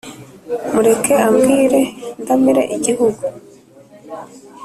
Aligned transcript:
Mureke 0.73 1.13
ambwire 1.27 1.81
ndamire 2.21 2.63
igihugu 2.75 3.23